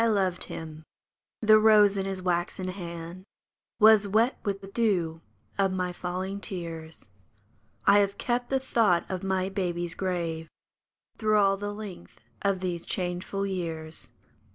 1 0.01 0.15
loved 0.15 0.45
him. 0.45 0.81
The 1.41 1.59
rose 1.59 1.95
in 1.95 2.07
his 2.07 2.23
waxen 2.23 2.69
hand 2.69 3.23
Was 3.79 4.07
wet 4.07 4.35
with 4.43 4.61
the 4.61 4.67
dew 4.67 5.21
of 5.59 5.71
my 5.71 5.93
falling 5.93 6.39
tears; 6.39 7.07
I 7.85 7.99
have 7.99 8.17
kept 8.17 8.49
the 8.49 8.59
thought 8.59 9.05
of 9.11 9.21
my 9.21 9.47
baby's 9.47 9.93
grave 9.93 10.47
Through 11.19 11.37
all 11.37 11.55
the 11.55 11.71
length 11.71 12.19
of 12.41 12.61
these 12.61 12.83
changeful 12.83 13.45
years. 13.45 14.09